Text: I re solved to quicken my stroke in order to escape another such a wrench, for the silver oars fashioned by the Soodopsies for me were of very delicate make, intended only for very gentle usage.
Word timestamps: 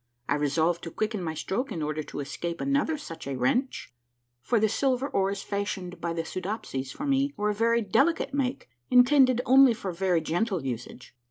I 0.27 0.33
re 0.33 0.49
solved 0.49 0.83
to 0.85 0.89
quicken 0.89 1.21
my 1.21 1.35
stroke 1.35 1.71
in 1.71 1.83
order 1.83 2.01
to 2.01 2.21
escape 2.21 2.59
another 2.59 2.97
such 2.97 3.27
a 3.27 3.35
wrench, 3.35 3.93
for 4.41 4.59
the 4.59 4.67
silver 4.67 5.07
oars 5.07 5.43
fashioned 5.43 6.01
by 6.01 6.11
the 6.11 6.25
Soodopsies 6.25 6.91
for 6.91 7.05
me 7.05 7.35
were 7.37 7.51
of 7.51 7.59
very 7.59 7.81
delicate 7.83 8.33
make, 8.33 8.67
intended 8.89 9.41
only 9.45 9.75
for 9.75 9.91
very 9.91 10.21
gentle 10.21 10.65
usage. 10.65 11.15